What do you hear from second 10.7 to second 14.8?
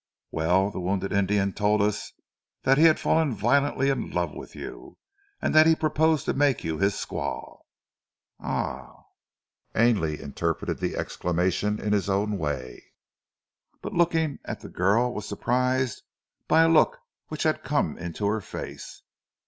the exclamation in his own way, but looking at the